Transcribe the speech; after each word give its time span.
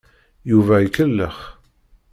Yuba 0.49 0.75
ikellex. 0.87 1.35